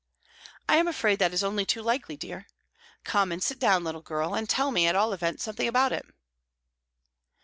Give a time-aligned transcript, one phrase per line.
[0.67, 2.47] "I am afraid that is only too likely, dear.
[3.03, 6.07] Come and sit down, little girl, and tell me, at all events, something about it."